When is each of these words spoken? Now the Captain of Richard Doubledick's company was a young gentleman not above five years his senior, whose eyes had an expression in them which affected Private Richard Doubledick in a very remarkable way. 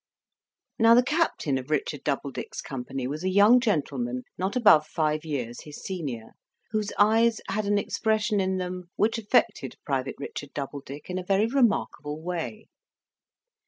Now 0.79 0.95
the 0.95 1.03
Captain 1.03 1.59
of 1.59 1.69
Richard 1.69 2.03
Doubledick's 2.03 2.59
company 2.59 3.05
was 3.05 3.23
a 3.23 3.29
young 3.29 3.59
gentleman 3.59 4.23
not 4.35 4.55
above 4.55 4.87
five 4.87 5.23
years 5.23 5.61
his 5.61 5.77
senior, 5.77 6.31
whose 6.71 6.91
eyes 6.97 7.39
had 7.49 7.65
an 7.67 7.77
expression 7.77 8.39
in 8.39 8.57
them 8.57 8.85
which 8.95 9.19
affected 9.19 9.75
Private 9.85 10.15
Richard 10.17 10.55
Doubledick 10.55 11.07
in 11.11 11.19
a 11.19 11.23
very 11.23 11.45
remarkable 11.45 12.19
way. 12.19 12.65